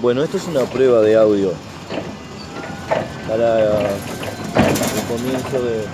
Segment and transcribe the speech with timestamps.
[0.00, 1.50] Bueno, esto es una prueba de audio
[3.28, 3.96] para el
[5.08, 5.84] comienzo de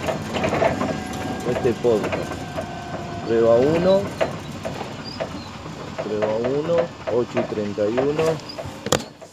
[1.50, 2.14] este podcast.
[3.26, 4.00] Prueba 1,
[6.04, 6.76] prueba 1,
[7.17, 8.22] 8 y 31,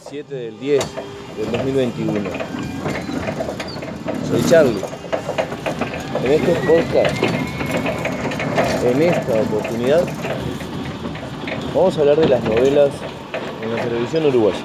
[0.08, 0.84] 7 del 10
[1.36, 2.30] del 2021.
[4.30, 4.80] Soy Charlie.
[6.24, 7.22] En este podcast,
[8.86, 10.02] en esta oportunidad,
[11.74, 13.11] vamos a hablar de las novelas
[13.76, 14.60] la televisión uruguaya.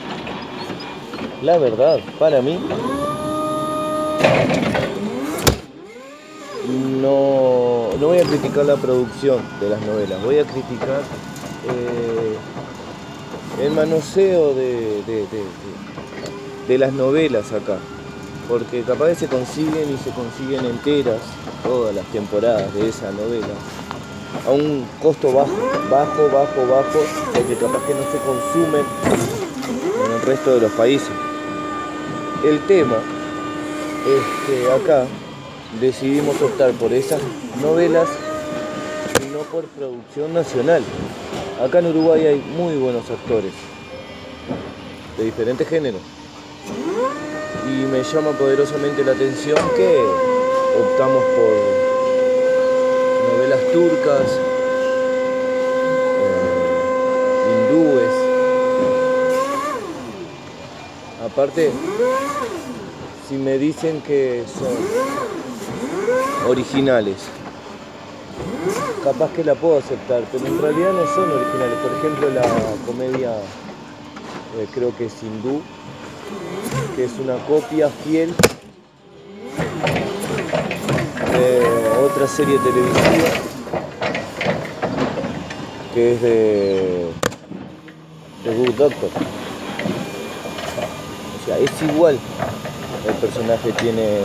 [1.41, 2.59] La verdad, para mí,
[7.01, 11.01] no, no voy a criticar la producción de las novelas, voy a criticar
[11.69, 12.37] eh,
[13.63, 15.04] el manoseo de,
[16.68, 17.77] de, las novelas acá.
[18.49, 21.19] Porque capaz se consiguen y se consiguen enteras
[21.63, 23.47] todas las temporadas de esa novela
[24.46, 25.51] a un costo bajo,
[25.89, 27.00] bajo, bajo, bajo,
[27.33, 28.86] porque capaz que no se consumen
[30.05, 31.10] en el resto de los países.
[32.44, 32.97] El tema
[34.05, 35.05] es que acá
[35.81, 37.21] decidimos optar por esas
[37.61, 38.08] novelas
[39.21, 40.83] y no por producción nacional.
[41.63, 43.53] Acá en Uruguay hay muy buenos actores
[45.17, 46.02] de diferentes géneros.
[47.65, 49.97] Y me llama poderosamente la atención que
[50.80, 51.77] optamos por
[53.78, 54.28] turcas,
[56.25, 58.16] eh, hindúes.
[61.23, 61.72] Aparte,
[63.30, 64.75] si me dicen que son
[66.50, 67.17] originales,
[69.03, 71.78] capaz que la puedo aceptar, pero en realidad no son originales.
[71.83, 72.48] Por ejemplo, la
[72.88, 73.38] comedia,
[74.58, 75.61] eh, creo que es hindú,
[76.95, 78.33] que es una copia fiel
[82.03, 83.56] otra serie televisiva
[85.97, 87.07] que es de,
[88.45, 89.09] Good Doctor.
[91.33, 92.19] O sea, es igual.
[93.07, 94.19] El personaje tiene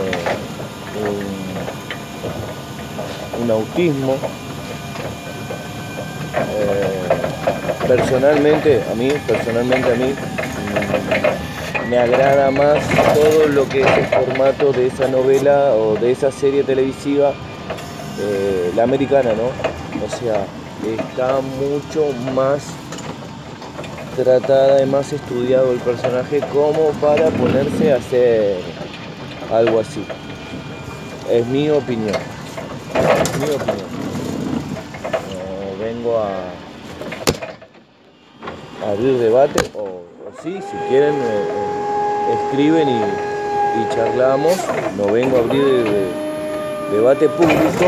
[3.41, 4.17] un, autismo.
[6.51, 10.13] Eh, personalmente, a mí, personalmente a mí,
[11.89, 12.83] me agrada más
[13.15, 17.33] todo lo que es el formato de esa novela o de esa serie televisiva,
[18.19, 19.47] eh, la americana, ¿no?
[20.05, 20.45] O sea,
[20.85, 22.63] está mucho más
[24.15, 28.57] tratada y más estudiado el personaje como para ponerse a hacer
[29.51, 30.05] algo así.
[31.29, 32.15] Es mi opinión.
[33.43, 33.93] Opinión.
[35.79, 36.29] vengo a,
[38.91, 40.03] abrir debate o, o
[40.43, 41.15] sí, si quieren.
[42.33, 43.01] Escriben y,
[43.93, 44.57] charlamos.
[44.97, 45.85] No vengo a abrir
[46.91, 47.85] debate público,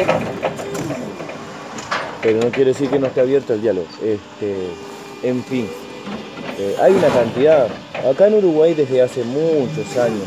[2.25, 3.85] pero no quiere decir que no esté abierto el diálogo.
[4.01, 4.55] Este,
[5.21, 5.67] en fin,
[6.57, 7.67] eh, hay una cantidad.
[8.09, 10.25] Acá en Uruguay desde hace muchos años,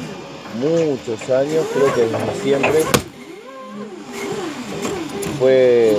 [0.61, 2.85] muchos años, creo que desde siempre,
[5.41, 5.97] fue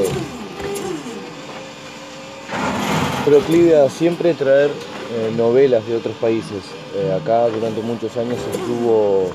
[3.26, 6.64] proclive a siempre traer eh, novelas de otros países.
[6.96, 9.32] Eh, acá durante muchos años estuvo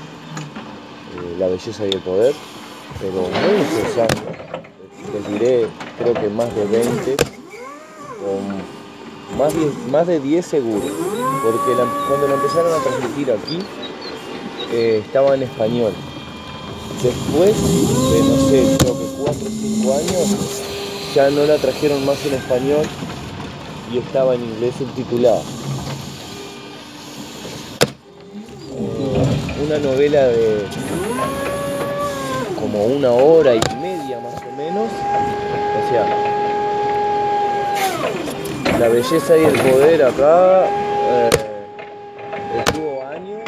[1.37, 2.33] La belleza y el poder,
[2.99, 4.23] pero muchos años,
[5.13, 5.67] les diré,
[5.97, 7.17] creo que más de 20,
[9.37, 9.53] más,
[9.91, 10.91] más de 10 seguros,
[11.43, 11.73] porque
[12.07, 13.59] cuando lo empezaron a transmitir aquí,
[14.71, 15.93] estaba en español.
[17.01, 17.53] Después
[18.11, 20.63] de, no sé, creo que 4 o 5 años,
[21.13, 22.85] ya no la trajeron más en español
[23.91, 25.41] y estaba en inglés subtitulada.
[29.65, 30.65] una novela de
[32.59, 33.59] como una hora y
[34.13, 34.85] más o menos.
[34.85, 36.05] O sea,
[38.79, 41.29] la belleza y el poder acá eh,
[42.59, 43.41] estuvo años,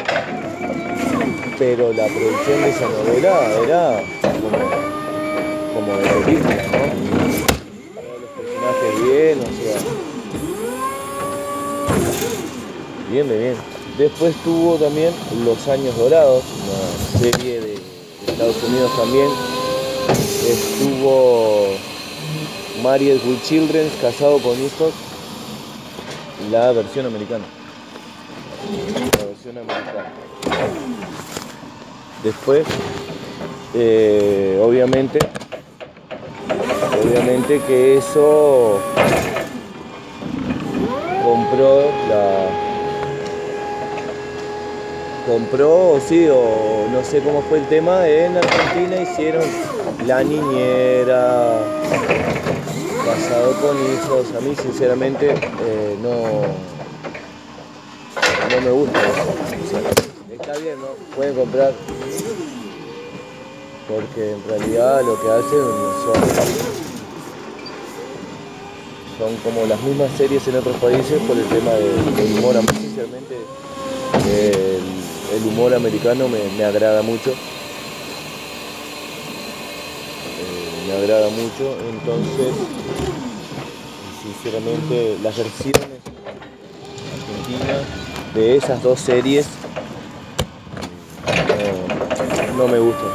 [1.58, 4.02] pero la producción de esa novela era
[5.74, 6.78] como, de película, ¿no?
[8.20, 9.78] Los personajes bien, o sea.
[13.10, 13.54] Bien bien.
[13.96, 15.12] Después tuvo también
[15.44, 17.74] Los Años Dorados, una serie de,
[18.26, 19.28] Estados Unidos también.
[20.48, 21.76] Estuvo
[22.82, 24.94] Married with Children, casado con hijos,
[26.50, 27.44] la versión americana.
[29.18, 30.10] La versión americana.
[32.24, 32.66] Después,
[33.74, 35.18] eh, obviamente,
[37.04, 38.80] obviamente que eso
[41.22, 42.48] compró la
[45.26, 49.44] compró, sí, o no sé cómo fue el tema, en Argentina hicieron
[50.08, 51.60] La Niñera,
[53.04, 54.26] Casado con Hijos.
[54.36, 56.42] A mí sinceramente eh, no,
[58.50, 59.34] no me gusta eso.
[60.32, 60.88] está bien, ¿no?
[61.14, 61.72] Pueden comprar
[63.88, 65.64] porque en realidad lo que hacen
[69.18, 73.36] son, como las mismas series en otros países por el tema del humor, sinceramente
[74.28, 77.30] el, humor americano me, agrada mucho.
[80.40, 82.54] Eh, me agrada mucho, entonces
[84.22, 86.00] sinceramente las versiones
[87.12, 87.82] argentinas
[88.34, 89.46] de esas dos series
[92.56, 93.10] no, me gustan.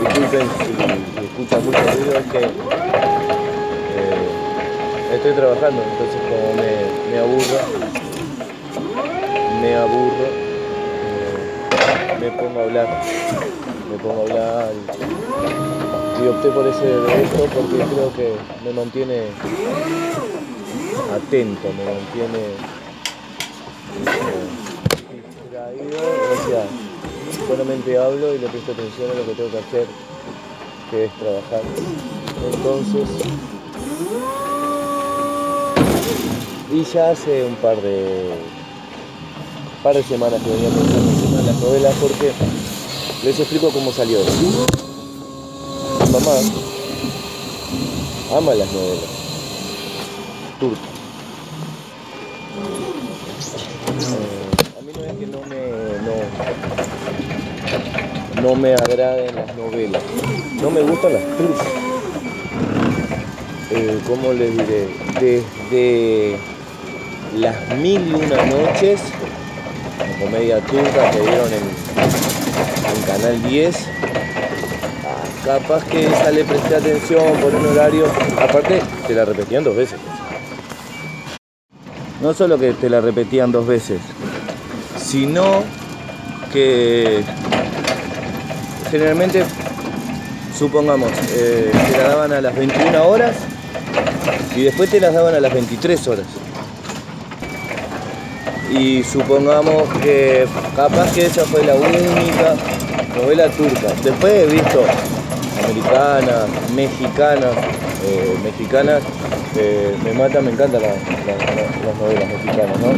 [0.00, 2.50] Disculpen si, escuchan mucho ruido, es que eh,
[5.12, 7.60] estoy trabajando, entonces como me, aburro,
[9.60, 10.26] me aburro,
[11.04, 12.88] eh, me pongo a hablar,
[13.90, 15.77] me pongo a hablar
[16.26, 18.34] opté por ese esto porque creo que
[18.64, 19.26] me mantiene
[21.14, 22.38] atento, me mantiene
[23.94, 24.48] eh,
[25.12, 26.64] distraído, o sea,
[27.46, 29.86] solamente hablo y le presto atención a lo que tengo que hacer,
[30.90, 31.62] que es trabajar.
[32.52, 33.08] Entonces,
[36.70, 38.34] y ya hace un par de
[39.82, 42.32] par de semanas que venía pensando en las novelas porque
[43.24, 44.18] les explico cómo salió.
[46.08, 46.32] Mi mamá
[48.34, 49.10] ama las novelas
[50.58, 50.88] turcas.
[54.00, 55.60] Eh, a mí no es que no me
[58.40, 60.02] no, no me agraden las novelas.
[60.62, 61.66] No me gustan las turcas.
[63.70, 64.88] Eh, ¿Cómo les diré?
[65.20, 66.38] Desde
[67.36, 69.02] las mil y una noches,
[69.98, 71.88] la comedia turca que dieron en,
[73.06, 73.97] Canal 10, ah,
[75.48, 78.04] capaz que esa le presté atención por un horario.
[78.38, 79.98] Aparte, te la repetían dos veces.
[82.20, 83.98] No solo que te la repetían dos veces,
[84.98, 85.64] sino
[86.52, 87.22] que
[88.90, 89.42] generalmente,
[90.54, 93.34] supongamos, eh, te la daban a las 21 horas
[94.54, 96.26] y después te las daban a las 23 horas.
[98.70, 100.46] Y supongamos que
[100.76, 102.54] capaz que esa fue la única
[103.16, 103.94] novela turca.
[104.04, 104.84] Después he visto
[105.64, 107.56] americanas, mexicanas,
[108.04, 109.02] eh, mexicanas,
[109.56, 112.92] eh, me mata, me encantan las novelas mexicanas, ¿no?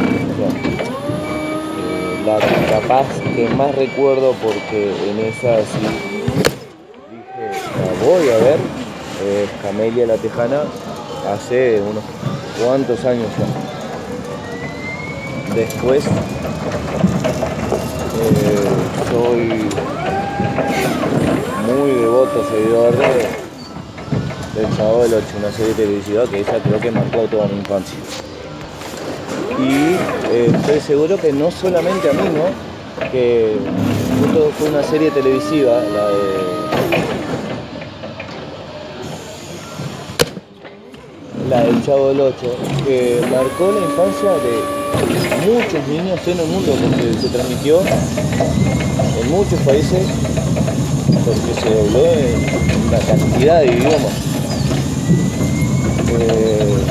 [2.25, 5.87] la capaz que más recuerdo porque en esa sí
[7.09, 7.49] dije,
[8.05, 8.59] voy a ver,
[9.25, 10.61] es Camelia la Tejana,
[11.33, 12.03] hace unos
[12.63, 13.45] cuantos años ya.
[15.55, 16.05] Después
[18.21, 18.59] eh,
[19.11, 19.69] soy
[21.61, 26.91] muy devoto seguidor de, del Chavo del 8, una serie televisiva que esa creo que
[26.91, 27.97] marcó toda mi infancia
[29.61, 29.95] y
[30.31, 33.09] eh, estoy seguro que no solamente a mí, ¿no?
[33.11, 33.55] Que
[34.19, 36.51] justo fue una serie televisiva, la de
[41.49, 42.35] la del Chavo del 8,
[42.85, 47.81] que marcó la infancia de muchos niños en el mundo, porque se transmitió
[49.21, 50.07] en muchos países,
[51.25, 54.13] porque se dobló en una cantidad de idiomas.
[56.09, 56.81] Eh,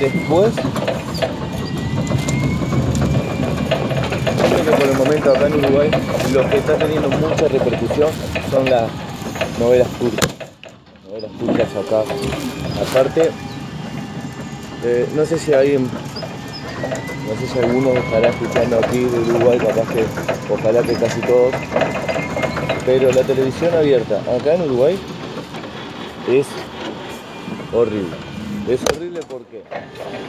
[0.00, 0.54] Después,
[4.48, 5.90] creo que por el momento acá en Uruguay
[6.32, 8.08] lo que está teniendo mucha repercusión
[8.50, 8.88] son las
[9.58, 10.30] novelas turcas.
[11.06, 12.02] Novelas turcas acá.
[12.80, 13.30] Aparte,
[14.84, 15.86] eh, no sé si alguien,
[17.28, 20.04] no sé si alguno estará escuchando aquí de Uruguay, capaz que,
[20.52, 21.54] ojalá que casi todos,
[22.84, 24.98] pero la televisión abierta acá en Uruguay
[26.28, 26.46] es
[27.72, 28.16] horrible.
[28.68, 29.62] Es horrible ¿por qué?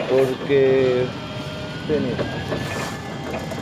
[0.09, 1.05] Porque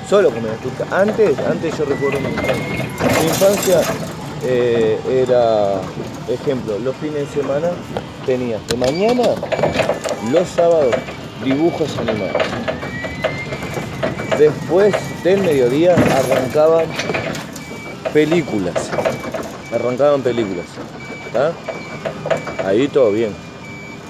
[0.10, 0.86] solo comedia turca.
[0.92, 2.86] Antes, antes yo recuerdo mi infancia.
[3.22, 3.82] Mi infancia
[4.44, 5.82] eh, era,
[6.28, 7.70] ejemplo, los fines de semana
[8.26, 9.24] tenía de mañana,
[10.32, 10.96] los sábados,
[11.44, 12.44] dibujos animados.
[14.40, 16.86] Después del mediodía arrancaban
[18.14, 18.90] películas.
[19.74, 20.66] Arrancaban películas.
[22.66, 23.36] Ahí todo bien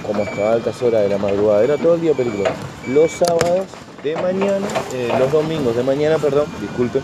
[0.05, 2.51] como hasta altas horas de la madrugada, era todo el día película.
[2.87, 3.67] Los sábados
[4.03, 7.01] de mañana, eh, los domingos de mañana, perdón, disculpen,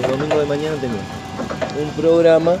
[0.00, 1.00] los domingos de mañana tenía
[1.80, 2.56] un programa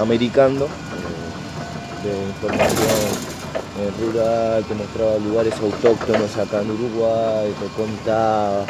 [0.00, 3.27] americano eh, de información
[4.00, 8.64] rural que mostraba lugares autóctonos acá en Uruguay, que contaba,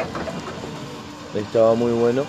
[1.35, 2.23] estaba muy bueno.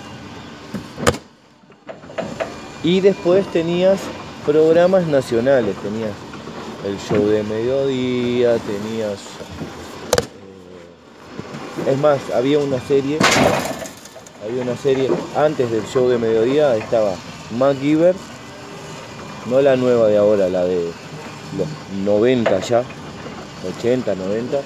[2.83, 3.99] Y después tenías
[4.45, 6.11] programas nacionales, tenías
[6.85, 9.19] el show de mediodía, tenías...
[11.85, 13.19] eh, es más, había una serie,
[14.43, 17.13] había una serie, antes del show de mediodía estaba
[17.57, 18.15] MacGyver,
[19.49, 20.91] no la nueva de ahora, la de
[21.57, 21.67] los
[22.05, 22.83] 90 ya,
[23.77, 24.57] 80, 90,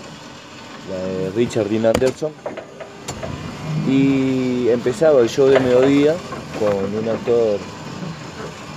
[0.90, 2.32] la de Richard Dean Anderson.
[3.88, 6.16] Y empezaba el show de mediodía
[6.60, 7.60] con un actor,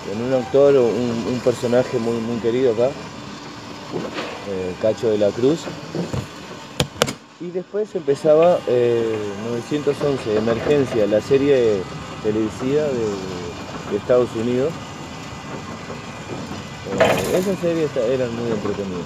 [0.08, 5.60] con un actor, un, un personaje muy, muy querido acá, eh, Cacho de la Cruz.
[7.40, 9.16] Y después empezaba eh,
[9.50, 11.82] 911, Emergencia, la serie
[12.22, 14.72] televisiva de, de Estados Unidos.
[17.34, 19.04] Esas series eran muy entretenidas.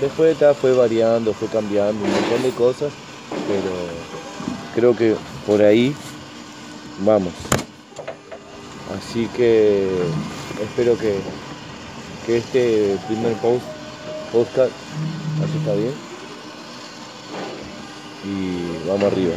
[0.00, 2.92] Después ta, fue variando, fue cambiando un montón de cosas,
[3.30, 3.72] pero
[4.74, 5.14] creo que
[5.46, 5.94] por ahí
[7.04, 7.32] vamos.
[8.98, 9.88] Así que
[10.60, 11.14] espero que,
[12.26, 13.64] que este primer post,
[14.32, 14.72] podcast
[15.42, 15.94] así está bien.
[18.24, 19.34] Y vamos arriba.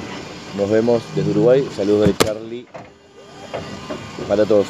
[0.57, 1.67] Nos vemos desde Uruguay.
[1.75, 2.67] Saludos de Charlie
[4.27, 4.67] para todos.